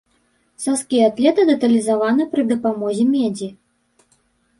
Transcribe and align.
Саскі 0.63 1.01
атлета 1.07 1.45
дэталізаваны 1.49 2.25
пры 2.31 2.45
дапамозе 2.53 3.05
медзі. 3.13 3.51